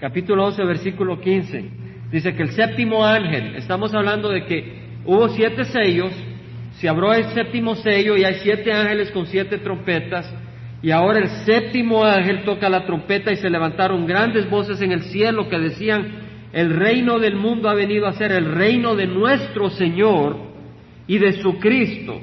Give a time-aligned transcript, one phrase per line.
[0.00, 1.64] capítulo 11, versículo 15.
[2.10, 6.12] Dice que el séptimo ángel, estamos hablando de que hubo siete sellos,
[6.72, 10.32] se abrió el séptimo sello y hay siete ángeles con siete trompetas,
[10.82, 15.02] y ahora el séptimo ángel toca la trompeta y se levantaron grandes voces en el
[15.02, 19.68] cielo que decían, el reino del mundo ha venido a ser el reino de nuestro
[19.70, 20.36] Señor
[21.06, 22.18] y de su Cristo,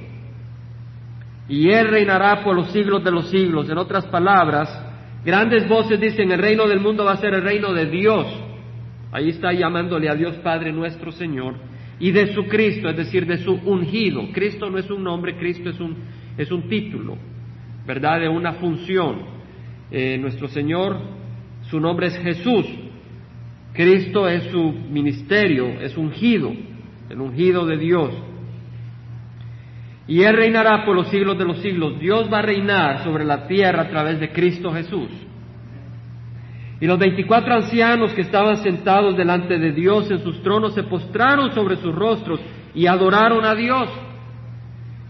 [1.47, 3.69] y Él reinará por los siglos de los siglos.
[3.69, 4.86] En otras palabras,
[5.25, 8.27] grandes voces dicen, el reino del mundo va a ser el reino de Dios.
[9.11, 11.55] Ahí está llamándole a Dios Padre nuestro Señor
[11.99, 14.29] y de su Cristo, es decir, de su ungido.
[14.33, 15.95] Cristo no es un nombre, Cristo es un,
[16.37, 17.17] es un título.
[17.87, 18.19] ¿verdad?
[18.19, 19.37] De una función.
[19.89, 20.99] Eh, nuestro Señor,
[21.71, 22.65] su nombre es Jesús.
[23.73, 26.51] Cristo es su ministerio, es ungido,
[27.09, 28.11] el ungido de Dios.
[30.07, 31.99] Y Él reinará por los siglos de los siglos.
[31.99, 35.09] Dios va a reinar sobre la tierra a través de Cristo Jesús.
[36.79, 41.53] Y los veinticuatro ancianos que estaban sentados delante de Dios en sus tronos se postraron
[41.53, 42.39] sobre sus rostros
[42.73, 43.89] y adoraron a Dios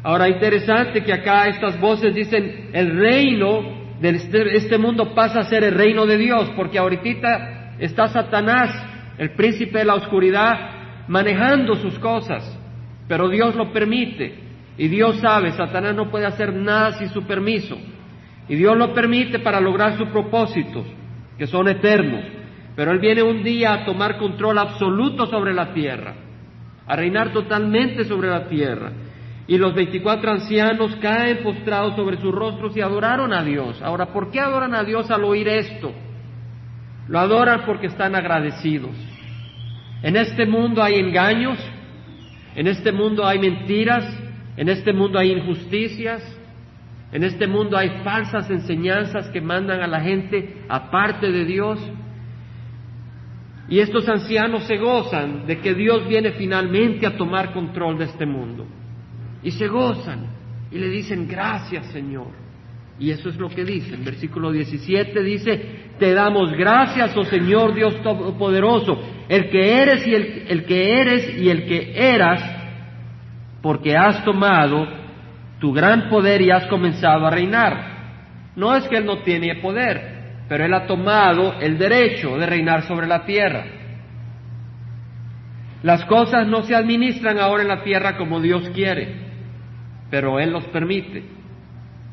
[0.08, 3.61] Ahora, interesante que acá estas voces dicen, el reino
[3.99, 8.69] de este, este, mundo pasa a ser el reino de Dios, porque ahorita está Satanás,
[9.17, 12.58] el príncipe de la oscuridad, manejando sus cosas,
[13.09, 14.33] pero Dios lo permite,
[14.78, 17.78] y Dios sabe, Satanás no puede hacer nada sin su permiso,
[18.47, 20.86] y Dios lo permite para lograr sus propósitos,
[21.38, 22.23] que son eternos,
[22.75, 26.14] pero Él viene un día a tomar control absoluto sobre la tierra,
[26.86, 28.92] a reinar totalmente sobre la tierra.
[29.50, 33.81] Y los veinticuatro ancianos caen postrados sobre sus rostros y adoraron a Dios.
[33.81, 35.94] Ahora, ¿por qué adoran a Dios al oír esto?
[37.08, 38.92] Lo adoran porque están agradecidos.
[40.03, 41.58] En este mundo hay engaños,
[42.55, 44.05] en este mundo hay mentiras,
[44.58, 46.22] en este mundo hay injusticias,
[47.11, 51.80] en este mundo hay falsas enseñanzas que mandan a la gente aparte de Dios.
[53.69, 58.25] Y estos ancianos se gozan de que Dios viene finalmente a tomar control de este
[58.25, 58.66] mundo
[59.44, 60.27] y se gozan
[60.71, 62.48] y le dicen gracias Señor.
[62.99, 63.93] Y eso es lo que dice.
[63.93, 65.61] En versículo 17 dice,
[65.99, 68.99] te damos gracias, oh Señor Dios Todopoderoso,
[69.30, 72.56] el que eres y el, el que eres y el que eras,
[73.61, 74.87] porque has tomado
[75.59, 77.97] tu gran poder y has comenzado a reinar.
[78.55, 82.83] No es que Él no tiene poder, pero Él ha tomado el derecho de reinar
[82.83, 83.65] sobre la tierra.
[85.83, 89.27] Las cosas no se administran ahora en la tierra como Dios quiere
[90.09, 91.23] pero Él los permite.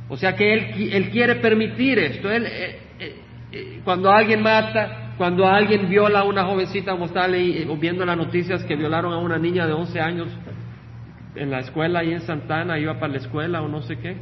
[0.08, 2.30] O sea que Él, él quiere permitir esto.
[2.30, 3.16] Él, eh, eh,
[3.52, 8.64] eh, cuando alguien mata, cuando alguien viola a una jovencita, como está viendo las noticias
[8.64, 10.28] que violaron a una niña de 11 años
[11.36, 14.16] en la escuela ahí en Santana, iba para la escuela o no sé qué.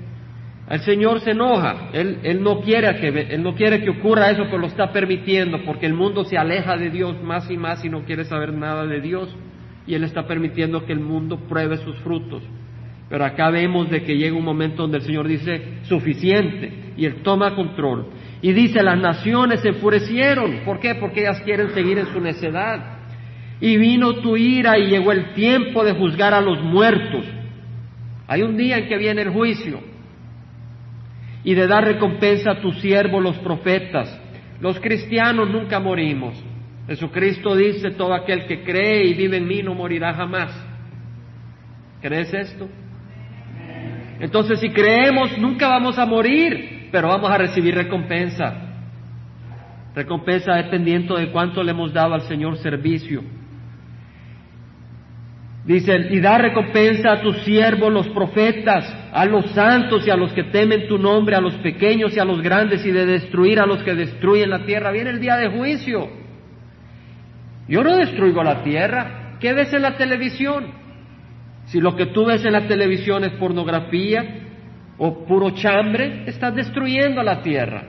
[0.70, 4.44] El Señor se enoja, él, él, no quiere que, él no quiere que ocurra eso,
[4.44, 7.88] pero lo está permitiendo, porque el mundo se aleja de Dios más y más y
[7.88, 9.36] no quiere saber nada de Dios,
[9.86, 12.42] y Él está permitiendo que el mundo pruebe sus frutos.
[13.08, 17.16] Pero acá vemos de que llega un momento donde el Señor dice, suficiente, y Él
[17.22, 18.06] toma control.
[18.40, 20.60] Y dice, las naciones se enfurecieron.
[20.64, 20.94] ¿Por qué?
[20.94, 23.01] Porque ellas quieren seguir en su necedad.
[23.62, 27.24] Y vino tu ira y llegó el tiempo de juzgar a los muertos.
[28.26, 29.78] Hay un día en que viene el juicio
[31.44, 34.20] y de dar recompensa a tus siervos los profetas.
[34.60, 36.34] Los cristianos nunca morimos.
[36.88, 40.50] Jesucristo dice, todo aquel que cree y vive en mí no morirá jamás.
[42.00, 42.68] ¿Crees esto?
[44.18, 48.54] Entonces, si creemos, nunca vamos a morir, pero vamos a recibir recompensa.
[49.94, 53.22] Recompensa dependiendo de cuánto le hemos dado al Señor servicio.
[55.64, 60.32] Dice, y da recompensa a tus siervos, los profetas, a los santos y a los
[60.32, 63.66] que temen tu nombre, a los pequeños y a los grandes, y de destruir a
[63.66, 64.90] los que destruyen la tierra.
[64.90, 66.10] Viene el día de juicio.
[67.68, 69.36] Yo no destruigo la tierra.
[69.38, 70.66] ¿Qué ves en la televisión?
[71.66, 74.40] Si lo que tú ves en la televisión es pornografía
[74.98, 77.84] o puro chambre, estás destruyendo la tierra.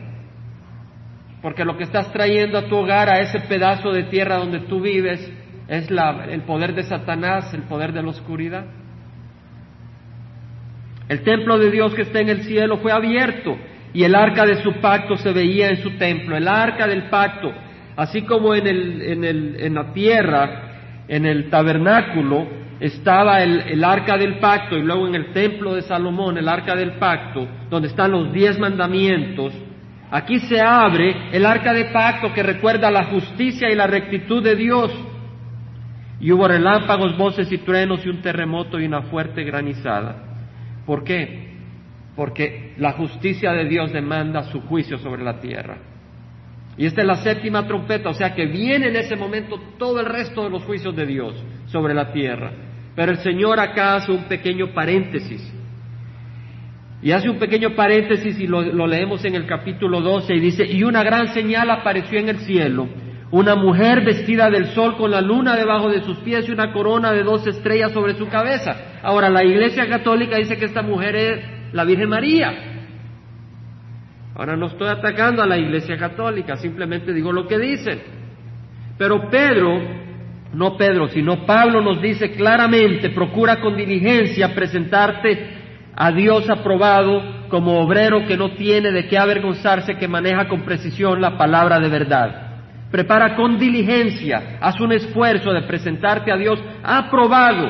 [1.41, 4.79] Porque lo que estás trayendo a tu hogar, a ese pedazo de tierra donde tú
[4.79, 5.29] vives,
[5.67, 8.65] es el poder de Satanás, el poder de la oscuridad.
[11.09, 13.57] El templo de Dios que está en el cielo fue abierto
[13.93, 16.35] y el arca de su pacto se veía en su templo.
[16.35, 17.51] El arca del pacto,
[17.95, 22.47] así como en, el, en, el, en la tierra, en el tabernáculo,
[22.79, 26.93] estaba el, arca del pacto y luego en el templo de Salomón el arca del
[26.93, 29.53] pacto, donde están los diez mandamientos,
[30.11, 34.55] aquí se abre el arca de pacto que recuerda la justicia y la rectitud de
[34.55, 34.91] Dios.
[36.23, 40.23] Y hubo relámpagos, voces y truenos y un terremoto y una fuerte granizada.
[40.85, 41.49] ¿Por qué?
[42.15, 45.79] Porque la justicia de Dios demanda su juicio sobre la tierra.
[46.77, 50.05] Y esta es la séptima trompeta, o sea que viene en ese momento todo el
[50.05, 51.35] resto de los juicios de Dios
[51.65, 52.53] sobre la tierra.
[52.95, 55.53] Pero el Señor acá hace un pequeño paréntesis.
[57.01, 60.83] Y hace un pequeño paréntesis y lo, leemos en el capítulo 12 y dice, y
[60.83, 62.87] una gran señal apareció en el cielo,
[63.33, 67.11] una mujer vestida del sol con la luna debajo de sus pies y una corona
[67.11, 68.99] de dos estrellas sobre su cabeza.
[69.01, 72.53] Ahora, la Iglesia Católica dice que esta mujer es la Virgen María.
[74.35, 78.03] Ahora no estoy atacando a la Iglesia Católica, simplemente digo lo que dicen.
[78.99, 79.81] Pero Pedro,
[80.53, 85.57] no Pedro, sino Pablo nos dice claramente, procura con diligencia presentarte
[85.95, 91.19] a Dios aprobado como obrero que no tiene de qué avergonzarse, que maneja con precisión
[91.19, 92.52] la palabra de verdad.
[92.93, 97.67] Prepara con diligencia, haz un esfuerzo de presentarte a Dios aprobado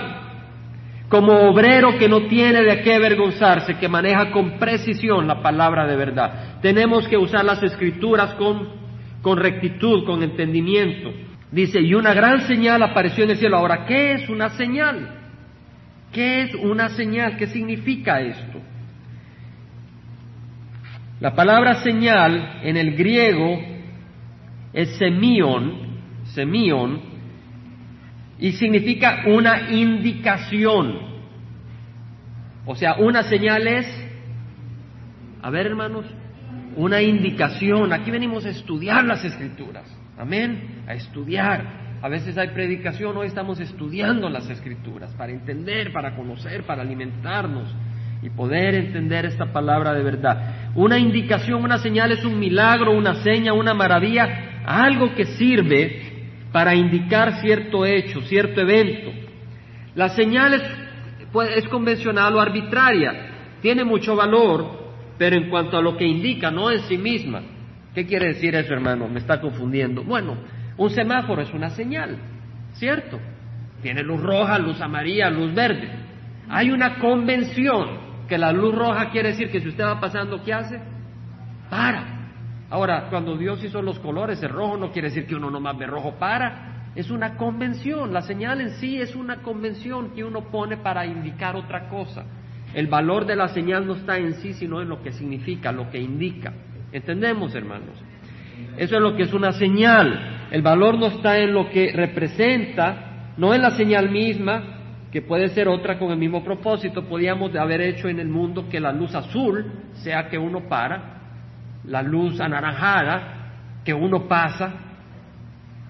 [1.07, 5.95] como obrero que no tiene de qué avergonzarse, que maneja con precisión la palabra de
[5.95, 6.59] verdad.
[6.61, 11.13] Tenemos que usar las escrituras con, rectitud, con entendimiento.
[11.49, 13.55] Dice, y una gran señal apareció en el cielo.
[13.55, 15.07] Ahora, ¿qué es una señal?
[16.11, 17.37] ¿Qué es una señal?
[17.37, 18.59] ¿Qué significa esto?
[21.21, 23.72] La palabra señal en el griego
[24.73, 25.73] es semión,
[26.33, 26.99] semión,
[28.39, 31.13] y significa una indicación.
[32.65, 33.87] O sea, una señal es,
[35.41, 36.05] a ver hermanos,
[36.75, 37.93] una indicación.
[37.93, 39.85] Aquí venimos a estudiar las escrituras.
[40.17, 40.83] Amén.
[40.87, 41.83] A estudiar.
[42.01, 47.73] A veces hay predicación, hoy estamos estudiando las escrituras para entender, para conocer, para alimentarnos
[48.21, 50.71] y poder entender esta palabra de verdad.
[50.75, 56.13] Una indicación, una señal es un milagro, una seña, una maravilla, algo que sirve
[56.51, 59.11] para indicar cierto hecho, cierto evento.
[59.95, 63.31] La señal es, convencional o arbitraria,
[63.61, 67.41] tiene mucho valor, pero en cuanto a lo que indica, no en sí misma.
[67.93, 69.07] ¿Qué quiere decir eso, hermano?
[69.07, 70.03] Me está confundiendo.
[70.03, 70.37] Bueno,
[70.77, 72.17] un semáforo es una señal,
[72.73, 73.19] ¿cierto?
[73.81, 75.89] Tiene luz roja, luz amarilla, luz verde.
[76.49, 80.53] Hay una convención que la luz roja quiere decir que si usted va pasando, ¿qué
[80.53, 80.79] hace?
[81.69, 82.12] Para.
[82.73, 85.85] Ahora, cuando Dios hizo los colores, el rojo no quiere decir que uno nomás ve
[85.85, 90.77] rojo para, es una convención, la señal en sí es una convención que uno pone
[90.77, 92.25] para indicar otra cosa.
[92.73, 95.91] El valor de la señal no está en sí, sino en lo que significa, lo
[95.91, 96.51] que indica.
[96.91, 97.95] ¿Entendemos, hermanos?
[98.75, 100.47] Eso es lo que es una señal.
[100.49, 105.49] El valor no está en lo que representa, no en la señal misma, que puede
[105.49, 107.03] ser otra con el mismo propósito.
[107.03, 111.19] Podíamos haber hecho en el mundo que la luz azul sea que uno para,
[111.85, 114.71] la luz anaranjada que uno pasa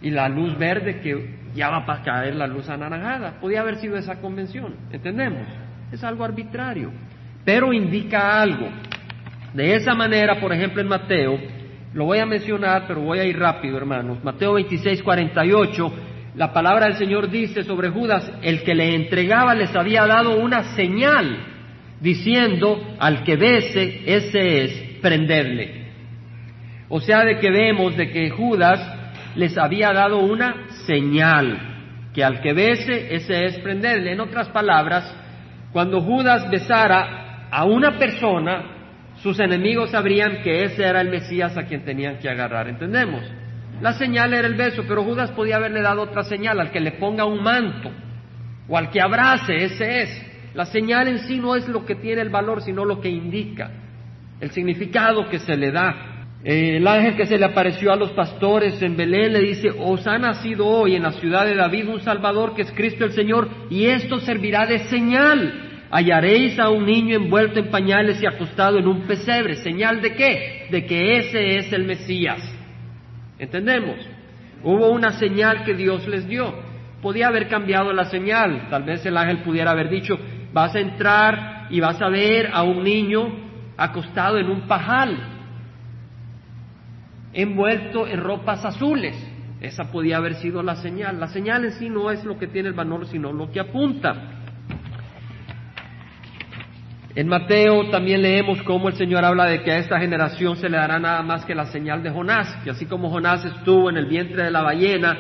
[0.02, 3.40] y la luz verde que ya va a caer la luz anaranjada.
[3.40, 5.48] Podía haber sido esa convención, ¿entendemos?
[5.92, 6.92] Es algo arbitrario,
[7.46, 8.68] pero indica algo.
[9.54, 11.38] De esa manera, por ejemplo, en Mateo,
[11.94, 14.24] lo voy a mencionar, pero voy a ir rápido, hermanos.
[14.24, 15.94] Mateo 26, 48,
[16.36, 20.76] la palabra del Señor dice sobre Judas, el que le entregaba les había dado una
[20.76, 21.38] señal,
[22.02, 25.83] diciendo, al que bese, ese es, prenderle.
[26.96, 28.80] O sea, de que vemos de que Judas
[29.34, 34.12] les había dado una señal, que al que bese, ese es prenderle.
[34.12, 35.12] En otras palabras,
[35.72, 41.64] cuando Judas besara a una persona, sus enemigos sabrían que ese era el Mesías a
[41.64, 42.68] quien tenían que agarrar.
[42.68, 43.24] ¿Entendemos?
[43.82, 46.92] La señal era el beso, pero Judas podía haberle dado otra señal, al que le
[46.92, 47.90] ponga un manto
[48.68, 50.52] o al que abrace, ese es.
[50.54, 53.72] La señal en sí no es lo que tiene el valor, sino lo que indica,
[54.40, 56.13] el significado que se le da.
[56.46, 60.06] Eh, el ángel que se le apareció a los pastores en Belén le dice, os
[60.06, 63.50] ha nacido hoy en la ciudad de David un Salvador que es Cristo el Señor,
[63.70, 65.70] y esto servirá de señal.
[65.90, 69.56] Hallaréis a un niño envuelto en pañales y acostado en un pesebre.
[69.58, 70.68] ¿Señal de qué?
[70.70, 72.42] De que ese es el Mesías.
[73.40, 73.98] ¿Entendemos?
[74.64, 76.52] Hubo una señal que Dios les dio.
[77.02, 78.68] Podía haber cambiado la señal.
[78.70, 80.18] Tal vez el ángel pudiera haber dicho,
[80.52, 83.32] vas a entrar y vas a ver a un niño
[83.78, 85.33] acostado en un pajal
[87.34, 89.16] envuelto en ropas azules.
[89.62, 91.20] Esa podía haber sido la señal.
[91.20, 94.42] La señal en sí no es lo que tiene el valor, sino lo que apunta.
[97.16, 100.78] En Mateo también leemos cómo el Señor habla de que a esta generación se le
[100.78, 104.08] dará nada más que la señal de Jonás, que así como Jonás estuvo en el
[104.08, 105.16] vientre de la ballena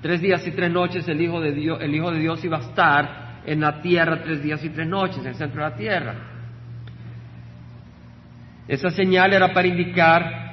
[0.00, 2.60] tres días y tres noches, el Hijo de Dios, el Hijo de Dios iba a
[2.60, 6.14] estar en la tierra tres días y tres noches, en el centro de la tierra.
[8.66, 10.43] Esa señal era para indicar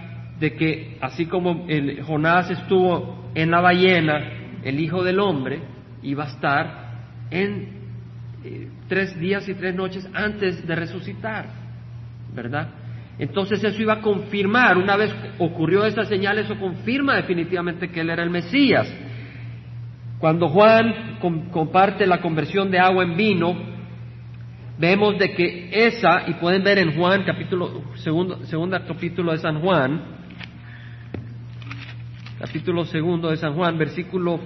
[0.41, 4.19] de que así como el Jonás estuvo en la ballena,
[4.63, 5.62] el Hijo del Hombre
[6.01, 6.91] iba a estar
[7.29, 7.69] en
[8.43, 11.45] eh, tres días y tres noches antes de resucitar,
[12.33, 12.69] ¿verdad?
[13.19, 18.10] Entonces eso iba a confirmar, una vez ocurrió esa señal, eso confirma definitivamente que él
[18.10, 18.91] era el Mesías.
[20.17, 21.19] Cuando Juan
[21.51, 23.55] comparte la conversión de agua en vino,
[24.79, 29.62] vemos de que esa, y pueden ver en Juan, capítulo, segundo, segunda capítulo de San
[29.62, 30.20] Juan,
[32.41, 34.39] capítulo segundo de San Juan, versículo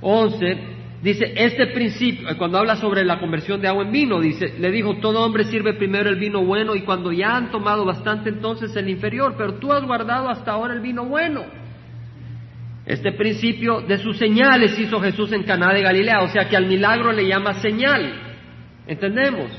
[0.00, 4.54] 11, Dice, este principio, eh, cuando habla sobre la conversión de agua en vino, dice,
[4.58, 8.30] le dijo, todo hombre sirve primero el vino bueno y cuando ya han tomado bastante
[8.30, 11.42] entonces el inferior, pero tú has guardado hasta ahora el vino bueno.
[12.86, 16.64] Este principio de sus señales hizo Jesús en Caná de Galilea, o sea que al
[16.64, 18.14] milagro le llama señal.
[18.86, 19.50] ¿Entendemos?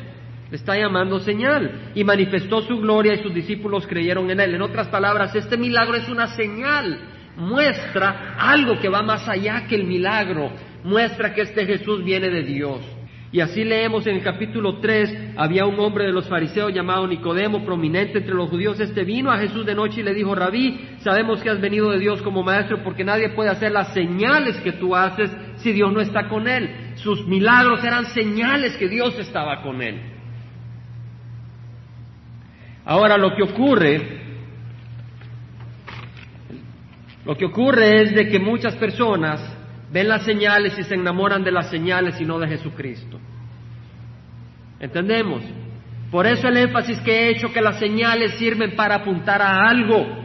[0.49, 1.91] Le está llamando señal.
[1.93, 4.55] Y manifestó su gloria y sus discípulos creyeron en él.
[4.55, 9.75] En otras palabras, este milagro es una señal, muestra algo que va más allá que
[9.75, 10.51] el milagro
[10.85, 12.79] muestra que este Jesús viene de Dios.
[13.31, 17.65] Y así leemos en el capítulo 3, había un hombre de los fariseos llamado Nicodemo,
[17.65, 18.79] prominente entre los judíos.
[18.79, 21.99] Este vino a Jesús de noche y le dijo, Rabí, sabemos que has venido de
[21.99, 25.99] Dios como maestro porque nadie puede hacer las señales que tú haces si Dios no
[25.99, 26.93] está con él.
[26.95, 29.99] Sus milagros eran señales que Dios estaba con él.
[32.85, 34.24] Ahora lo que ocurre,
[37.25, 39.41] lo que ocurre es de que muchas personas
[39.91, 43.19] ven las señales y se enamoran de las señales y no de Jesucristo.
[44.79, 45.41] ¿Entendemos?
[46.11, 50.23] Por eso el énfasis que he hecho que las señales sirven para apuntar a algo.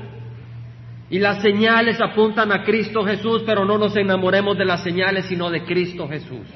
[1.08, 5.50] Y las señales apuntan a Cristo Jesús, pero no nos enamoremos de las señales, sino
[5.50, 6.46] de Cristo Jesús.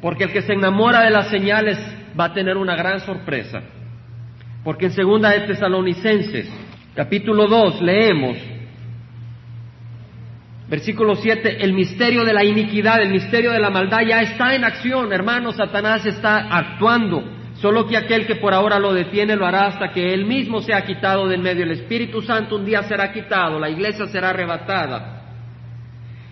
[0.00, 1.78] Porque el que se enamora de las señales
[2.18, 3.62] va a tener una gran sorpresa.
[4.64, 6.50] Porque en segunda de Tesalonicenses,
[6.94, 8.38] capítulo 2, leemos,
[10.70, 14.62] Versículo 7, el misterio de la iniquidad, el misterio de la maldad ya está en
[14.62, 17.24] acción, hermano, Satanás está actuando,
[17.54, 20.84] solo que aquel que por ahora lo detiene lo hará hasta que él mismo sea
[20.84, 21.64] quitado del medio.
[21.64, 25.22] El Espíritu Santo un día será quitado, la iglesia será arrebatada.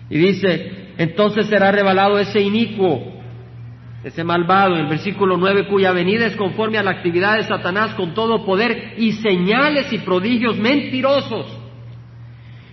[0.09, 3.21] Y dice, entonces será revelado ese inicuo,
[4.05, 7.93] ese malvado, en el versículo 9, cuya venida es conforme a la actividad de Satanás
[7.95, 11.58] con todo poder y señales y prodigios mentirosos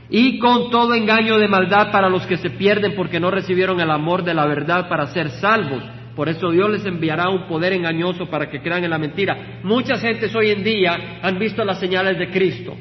[0.09, 3.91] y con todo engaño de maldad para los que se pierden porque no recibieron el
[3.91, 5.83] amor de la verdad para ser salvos.
[6.15, 9.61] Por eso Dios les enviará un poder engañoso para que crean en la mentira.
[9.63, 12.75] Muchas gentes hoy en día han visto las señales de Cristo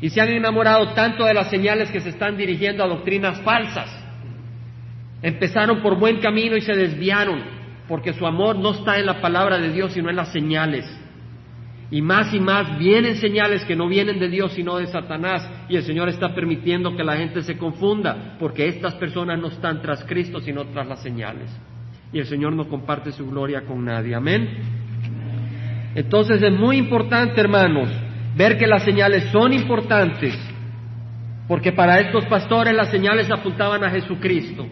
[0.00, 3.94] y se han enamorado tanto de las señales que se están dirigiendo a doctrinas falsas.
[5.22, 7.42] Empezaron por buen camino y se desviaron
[7.88, 10.84] porque su amor no está en la palabra de Dios sino en las señales.
[11.90, 15.48] Y más y más vienen señales que no vienen de Dios sino de Satanás.
[15.68, 19.80] Y el Señor está permitiendo que la gente se confunda, porque estas personas no están
[19.80, 21.50] tras Cristo sino tras las señales.
[22.12, 24.14] Y el Señor no comparte su gloria con nadie.
[24.14, 24.48] Amén.
[25.94, 27.88] Entonces es muy importante, hermanos,
[28.36, 30.38] ver que las señales son importantes,
[31.48, 34.66] porque para estos pastores las señales apuntaban a Jesucristo.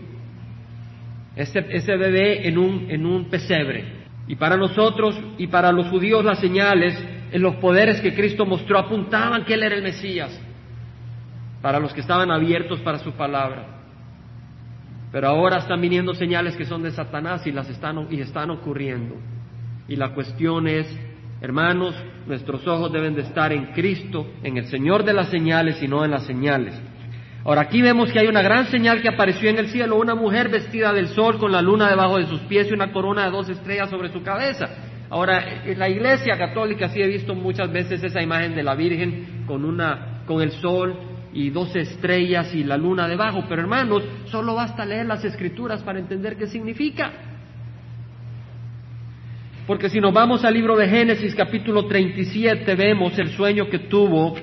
[1.35, 3.96] Ese, ese bebé en un, en un pesebre.
[4.29, 6.99] Y para nosotros y para los judíos las señales
[7.31, 10.41] en los poderes que Cristo mostró apuntaban que Él era el Mesías,
[11.63, 13.77] para los que estaban abiertos para su palabra.
[15.13, 19.17] Pero ahora están viniendo señales que son de Satanás y las están, y están ocurriendo.
[19.89, 20.87] Y la cuestión es,
[21.41, 21.95] hermanos,
[22.27, 26.05] nuestros ojos deben de estar en Cristo, en el Señor de las señales y no
[26.05, 26.75] en las señales.
[27.47, 30.49] Ahora aquí vemos que hay una gran señal que apareció en el cielo, una mujer
[30.49, 33.49] vestida del sol con la luna debajo de sus pies y una corona de dos
[33.49, 34.69] estrellas sobre su cabeza.
[35.09, 39.45] Ahora, en la iglesia católica sí he visto muchas veces esa imagen de la Virgen
[39.47, 40.99] con una, con el sol
[41.33, 46.01] y dos estrellas y la luna debajo, pero hermanos, solo basta leer las escrituras para
[46.01, 47.13] entender qué significa.
[49.69, 54.35] Porque si nos vamos al libro de Génesis capítulo 37 vemos el sueño que tuvo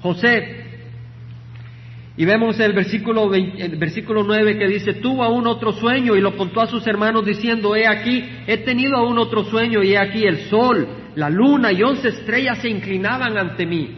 [0.00, 0.63] José.
[2.16, 6.36] Y vemos el versículo, el versículo 9 que dice, tuvo aún otro sueño y lo
[6.36, 10.24] contó a sus hermanos diciendo, he aquí, he tenido aún otro sueño y he aquí
[10.24, 13.96] el sol, la luna y once estrellas se inclinaban ante mí.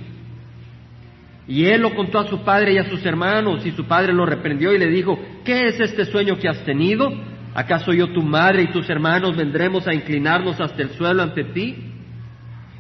[1.46, 4.25] Y él lo contó a su padre y a sus hermanos y su padre lo
[4.25, 7.12] reprendió y le dijo, ¿qué es este sueño que has tenido?
[7.54, 11.96] ¿Acaso yo tu madre y tus hermanos vendremos a inclinarnos hasta el suelo ante ti?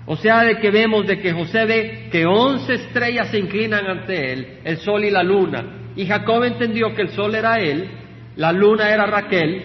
[0.06, 4.32] O sea, de que vemos de que José ve que once estrellas se inclinan ante
[4.32, 5.92] él, el sol y la luna.
[5.96, 7.88] Y Jacob entendió que el sol era él,
[8.36, 9.62] la luna era Raquel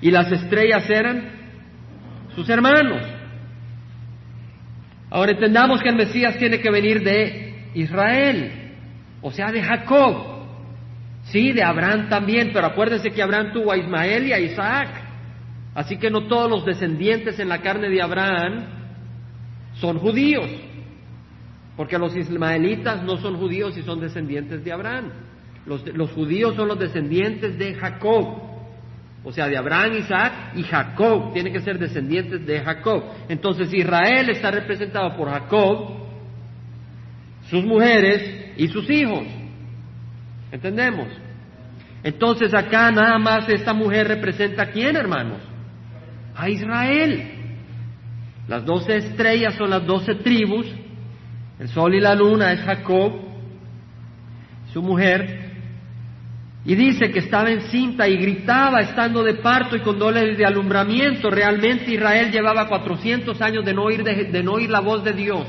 [0.00, 1.30] y las estrellas eran
[2.34, 3.02] sus hermanos.
[5.10, 8.52] Ahora entendamos que el Mesías tiene que venir de Israel,
[9.20, 10.32] o sea, de Jacob.
[11.24, 15.01] Sí, de Abraham también, pero acuérdense que Abraham tuvo a Ismael y a Isaac.
[15.74, 18.64] Así que no todos los descendientes en la carne de Abraham
[19.74, 20.50] son judíos,
[21.76, 25.10] porque los ismaelitas no son judíos y son descendientes de Abraham.
[25.64, 28.50] Los, judíos son los descendientes de Jacob.
[29.24, 31.32] O sea, de Abraham, Isaac y Jacob.
[31.32, 33.04] Tienen que ser descendientes de Jacob.
[33.28, 36.02] Entonces Israel está representado por Jacob,
[37.48, 39.24] sus mujeres y sus hijos.
[40.50, 41.06] ¿Entendemos?
[42.02, 45.51] Entonces acá nada más esta mujer representa a quién, hermanos?
[46.36, 47.42] A Israel.
[48.48, 50.66] Las doce estrellas son las doce tribus.
[51.58, 53.12] El sol y la luna es Jacob,
[54.72, 55.42] su mujer.
[56.64, 61.30] Y dice que estaba encinta y gritaba estando de parto y con dolores de alumbramiento.
[61.30, 65.46] Realmente Israel llevaba 400 años de no oír, de, no oír la voz de Dios.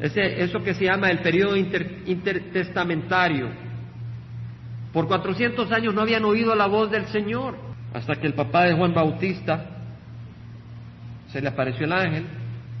[0.00, 3.50] Ese, eso que se llama el periodo intertestamentario.
[4.92, 7.56] Por 400 años no habían oído la voz del Señor,
[7.92, 9.66] hasta que el papá de Juan Bautista
[11.28, 12.24] se le apareció el ángel,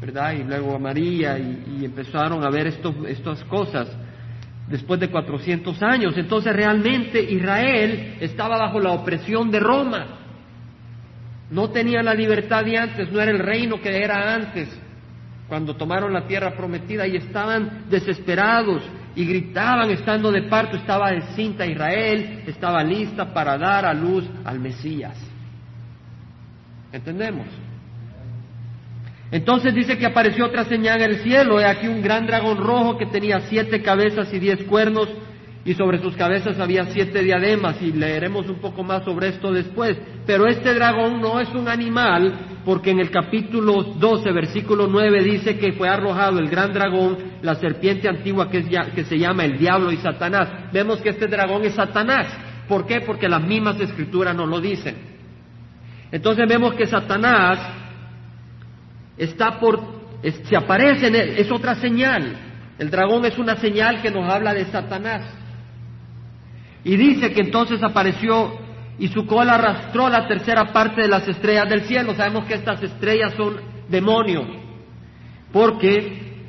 [0.00, 0.32] ¿verdad?
[0.32, 3.88] Y luego a María y, empezaron a ver estas cosas
[4.68, 6.16] después de 400 años.
[6.16, 10.18] Entonces realmente Israel estaba bajo la opresión de Roma.
[11.50, 14.68] No tenía la libertad de antes, no era el reino que era antes,
[15.48, 18.82] cuando tomaron la tierra prometida y estaban desesperados
[19.14, 24.58] y gritaban estando de parto, estaba encinta Israel, estaba lista para dar a luz al
[24.58, 25.16] Mesías.
[26.92, 27.46] ¿Entendemos?
[29.30, 32.98] Entonces dice que apareció otra señal en el cielo, he aquí un gran dragón rojo
[32.98, 35.08] que tenía siete cabezas y diez cuernos,
[35.64, 39.96] y sobre sus cabezas había siete diademas, y leeremos un poco más sobre esto después.
[40.26, 45.58] Pero este dragón no es un animal, porque en el capítulo 12, versículo 9 dice
[45.58, 48.62] que fue arrojado el gran dragón, la serpiente antigua que,
[48.94, 50.48] que se llama el diablo y Satanás.
[50.72, 52.28] Vemos que este dragón es Satanás.
[52.68, 53.00] ¿Por qué?
[53.00, 54.96] Porque las mismas escrituras nos lo dicen.
[56.12, 57.58] Entonces vemos que Satanás
[59.16, 59.80] está por,
[60.22, 62.36] se aparece, es otra señal.
[62.78, 65.22] El dragón es una señal que nos habla de Satanás.
[66.84, 68.61] Y dice que entonces apareció
[69.02, 72.14] y su cola arrastró la tercera parte de las estrellas del cielo.
[72.14, 73.56] Sabemos que estas estrellas son
[73.88, 74.44] demonios,
[75.52, 76.44] porque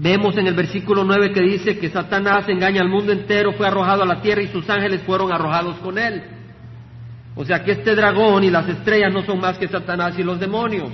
[0.00, 4.02] vemos en el versículo 9 que dice que Satanás engaña al mundo entero, fue arrojado
[4.02, 6.20] a la tierra y sus ángeles fueron arrojados con él.
[7.36, 10.40] O sea que este dragón y las estrellas no son más que Satanás y los
[10.40, 10.90] demonios.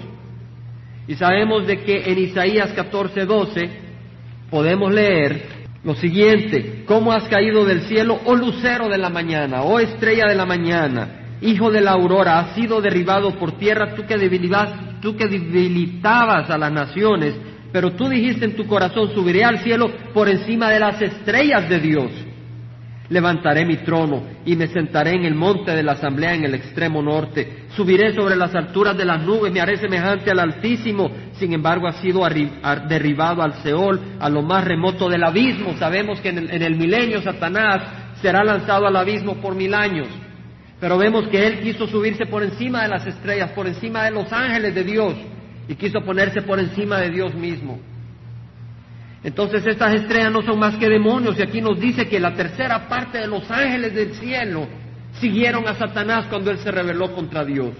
[1.09, 3.71] Y sabemos de que en Isaías 14, 12
[4.51, 9.81] podemos leer lo siguiente, ¿cómo has caído del cielo, oh lucero de la mañana, oh
[9.81, 14.17] estrella de la mañana, hijo de la aurora, has sido derribado por tierra, tú que,
[15.01, 17.35] tú que debilitabas a las naciones,
[17.73, 21.79] pero tú dijiste en tu corazón, subiré al cielo por encima de las estrellas de
[21.79, 22.11] Dios
[23.11, 27.03] levantaré mi trono y me sentaré en el monte de la asamblea en el extremo
[27.03, 27.65] norte.
[27.77, 31.11] Subiré sobre las alturas de las nubes, me haré semejante al Altísimo.
[31.41, 32.21] Sin embargo, ha sido
[32.87, 35.75] derribado al Seol, a lo más remoto del abismo.
[35.79, 37.83] Sabemos que en el, en el milenio Satanás
[38.21, 40.07] será lanzado al abismo por mil años.
[40.79, 44.31] Pero vemos que él quiso subirse por encima de las estrellas, por encima de los
[44.31, 45.15] ángeles de Dios,
[45.67, 47.81] y quiso ponerse por encima de Dios mismo.
[49.25, 52.87] Entonces estas estrellas no son más que demonios y aquí nos dice que la tercera
[52.87, 54.69] parte de los ángeles del cielo
[55.15, 57.71] siguieron a Satanás cuando él se rebeló contra Dios.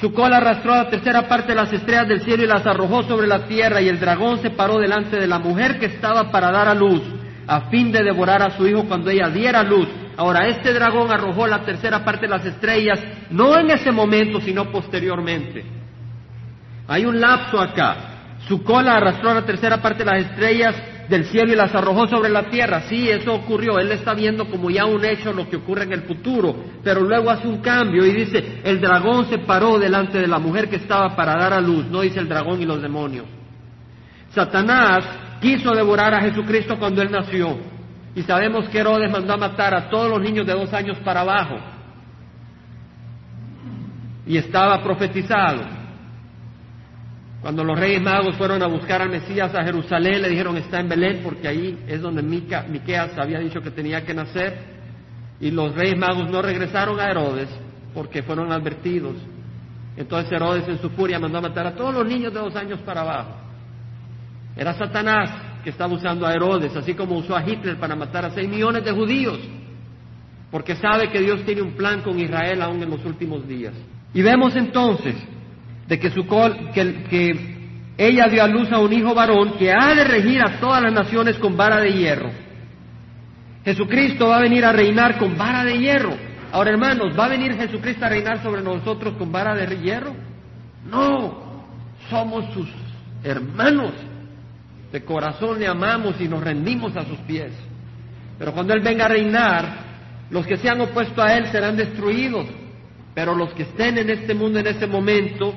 [0.00, 3.26] Su cola arrastró la tercera parte de las estrellas del cielo y las arrojó sobre
[3.26, 6.68] la tierra y el dragón se paró delante de la mujer que estaba para dar
[6.68, 7.02] a luz
[7.46, 9.88] a fin de devorar a su hijo cuando ella diera luz.
[10.16, 14.70] Ahora, este dragón arrojó la tercera parte de las estrellas, no en ese momento, sino
[14.70, 15.64] posteriormente.
[16.86, 17.96] Hay un lapso acá.
[18.46, 20.76] Su cola arrastró la tercera parte de las estrellas
[21.10, 22.82] del cielo y las arrojó sobre la tierra.
[22.82, 23.78] Sí, eso ocurrió.
[23.80, 26.54] Él está viendo como ya un hecho lo que ocurre en el futuro.
[26.84, 30.70] Pero luego hace un cambio y dice, el dragón se paró delante de la mujer
[30.70, 31.86] que estaba para dar a luz.
[31.86, 33.26] No dice el dragón y los demonios.
[34.32, 35.04] Satanás
[35.40, 37.58] quiso devorar a Jesucristo cuando él nació.
[38.14, 41.22] Y sabemos que Herodes mandó a matar a todos los niños de dos años para
[41.22, 41.56] abajo.
[44.26, 45.79] Y estaba profetizado.
[47.40, 50.88] Cuando los reyes magos fueron a buscar al Mesías a Jerusalén, le dijeron está en
[50.88, 54.80] Belén porque ahí es donde Miqueas había dicho que tenía que nacer.
[55.40, 57.48] Y los reyes magos no regresaron a Herodes
[57.94, 59.16] porque fueron advertidos.
[59.96, 62.78] Entonces Herodes en su furia mandó a matar a todos los niños de dos años
[62.80, 63.34] para abajo.
[64.54, 65.30] Era Satanás
[65.64, 68.84] que estaba usando a Herodes, así como usó a Hitler para matar a seis millones
[68.84, 69.38] de judíos,
[70.50, 73.74] porque sabe que Dios tiene un plan con Israel aún en los últimos días.
[74.12, 75.14] Y vemos entonces
[75.90, 76.24] de que, su
[76.72, 77.56] que, que
[77.98, 80.92] ella dio a luz a un hijo varón que ha de regir a todas las
[80.92, 82.30] naciones con vara de hierro.
[83.64, 86.16] Jesucristo va a venir a reinar con vara de hierro.
[86.52, 90.14] Ahora, hermanos, ¿va a venir Jesucristo a reinar sobre nosotros con vara de hierro?
[90.88, 91.66] No,
[92.08, 92.68] somos sus
[93.24, 93.90] hermanos.
[94.92, 97.50] De corazón le amamos y nos rendimos a sus pies.
[98.38, 99.74] Pero cuando Él venga a reinar,
[100.30, 102.46] los que se han opuesto a Él serán destruidos.
[103.12, 105.52] Pero los que estén en este mundo en este momento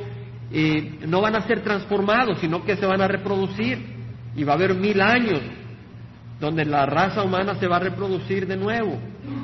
[0.51, 3.93] eh, no van a ser transformados, sino que se van a reproducir.
[4.36, 5.41] Y va a haber mil años
[6.39, 8.97] donde la raza humana se va a reproducir de nuevo.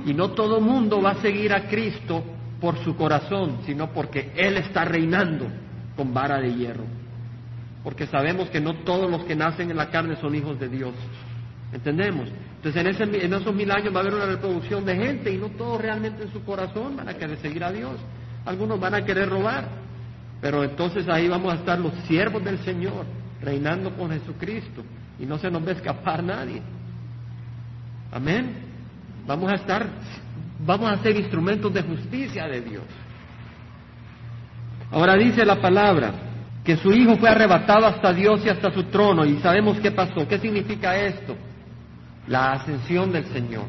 [0.05, 2.23] Y no todo mundo va a seguir a Cristo
[2.59, 5.47] por su corazón, sino porque Él está reinando
[5.95, 6.83] con vara de hierro.
[7.83, 10.93] Porque sabemos que no todos los que nacen en la carne son hijos de Dios.
[11.71, 12.27] ¿Entendemos?
[12.57, 15.37] Entonces en, ese, en esos mil años va a haber una reproducción de gente y
[15.37, 17.95] no todos realmente en su corazón van a querer seguir a Dios.
[18.45, 19.67] Algunos van a querer robar.
[20.41, 23.05] Pero entonces ahí vamos a estar los siervos del Señor,
[23.41, 24.83] reinando con Jesucristo.
[25.19, 26.61] Y no se nos va a escapar nadie.
[28.11, 28.55] Amén.
[29.27, 29.85] Vamos a estar,
[30.65, 32.83] vamos a ser instrumentos de justicia de Dios.
[34.91, 36.13] Ahora dice la palabra
[36.63, 40.27] que su hijo fue arrebatado hasta Dios y hasta su trono y sabemos qué pasó.
[40.27, 41.35] ¿Qué significa esto?
[42.27, 43.65] La ascensión del Señor.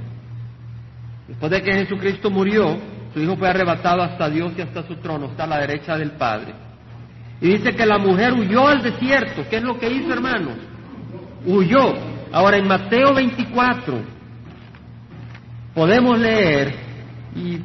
[1.29, 2.77] Después de que Jesucristo murió,
[3.13, 6.13] su hijo fue arrebatado hasta Dios y hasta su trono, está a la derecha del
[6.13, 6.55] Padre.
[7.41, 9.45] Y dice que la mujer huyó al desierto.
[9.49, 10.57] ¿Qué es lo que hizo, hermanos?
[11.47, 11.95] Huyó.
[12.33, 13.99] Ahora en Mateo 24,
[15.75, 16.75] podemos leer,
[17.35, 17.59] y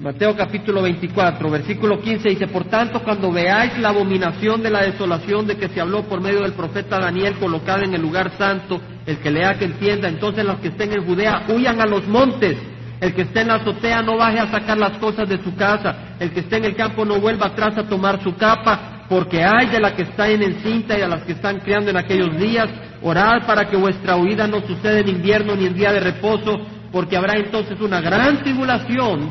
[0.00, 5.46] Mateo capítulo 24, versículo 15 dice, por tanto, cuando veáis la abominación de la desolación
[5.46, 9.18] de que se habló por medio del profeta Daniel colocada en el lugar santo, el
[9.18, 12.58] que lea que entienda, entonces los que estén en Judea huyan a los montes,
[13.00, 16.16] el que esté en la azotea no baje a sacar las cosas de su casa,
[16.18, 19.66] el que esté en el campo no vuelva atrás a tomar su capa, porque hay
[19.66, 22.68] de la que está en encinta y a las que están criando en aquellos días,
[23.02, 26.58] orad para que vuestra huida no suceda en invierno ni en día de reposo,
[26.90, 29.30] porque habrá entonces una gran tribulación,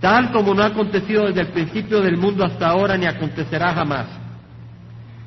[0.00, 4.06] tal como no ha acontecido desde el principio del mundo hasta ahora, ni acontecerá jamás.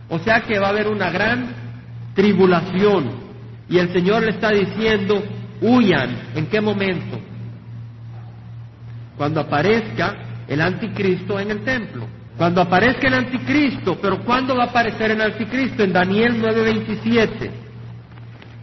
[0.10, 1.48] O sea que va a haber una gran
[2.14, 3.26] tribulación.
[3.68, 5.24] Y el Señor le está diciendo,
[5.62, 6.10] huyan.
[6.36, 7.20] ¿En qué momento?
[9.18, 10.16] Cuando aparezca
[10.48, 12.08] el anticristo en el templo.
[12.38, 15.84] Cuando aparezca el anticristo, pero ¿cuándo va a aparecer el anticristo?
[15.84, 17.50] En Daniel 9:27.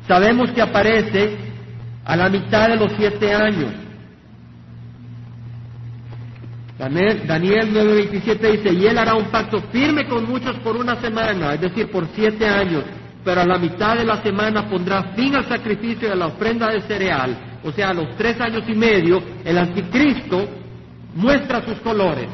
[0.06, 1.36] Sabemos que aparece
[2.04, 3.72] a la mitad de los siete años.
[6.78, 11.54] Daniel, Daniel 9:27 dice, y él hará un pacto firme con muchos por una semana,
[11.54, 12.84] es decir, por siete años,
[13.24, 16.68] pero a la mitad de la semana pondrá fin al sacrificio y a la ofrenda
[16.70, 17.51] de cereal.
[17.64, 20.48] O sea, a los tres años y medio, el anticristo
[21.14, 22.28] muestra sus colores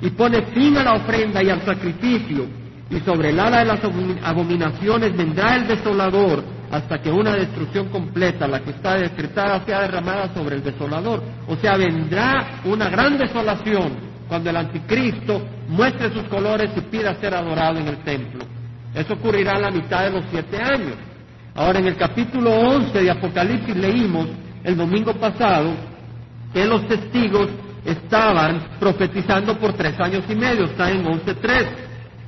[0.00, 2.46] y pone fin a la ofrenda y al sacrificio,
[2.90, 3.80] y sobre el ala de las
[4.22, 10.34] abominaciones vendrá el desolador hasta que una destrucción completa, la que está decretada, sea derramada
[10.34, 11.22] sobre el desolador.
[11.46, 13.92] O sea, vendrá una gran desolación
[14.26, 18.44] cuando el anticristo muestre sus colores y pida ser adorado en el templo.
[18.94, 20.94] Eso ocurrirá a la mitad de los siete años.
[21.54, 24.28] Ahora, en el capítulo 11 de Apocalipsis leímos
[24.64, 25.74] el domingo pasado
[26.52, 27.48] que los testigos
[27.84, 31.66] estaban profetizando por tres años y medio, está en 11.3.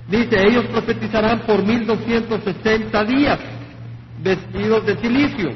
[0.09, 3.39] Dice, ellos profetizarán por 1260 días,
[4.23, 5.51] vestidos de silicio.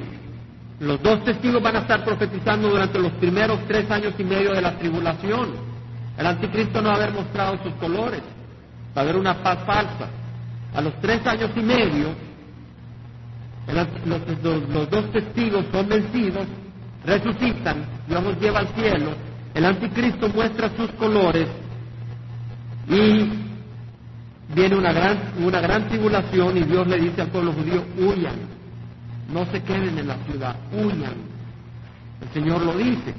[0.80, 4.62] Los dos testigos van a estar profetizando durante los primeros tres años y medio de
[4.62, 5.50] la tribulación.
[6.16, 8.22] El anticristo no va a haber mostrado sus colores,
[8.96, 10.08] va a haber una paz falsa.
[10.74, 12.27] A los tres años y medio,
[13.72, 16.46] los, dos testigos son vencidos,
[17.04, 19.28] resucitan, Dios los lleva al cielo
[19.58, 21.48] el anticristo muestra sus colores
[22.88, 23.28] y
[24.54, 28.36] viene una gran, una gran tribulación y Dios le dice al pueblo judío, huyan,
[29.32, 31.14] no se queden en la ciudad, huyan.
[32.20, 33.14] El Señor lo dice.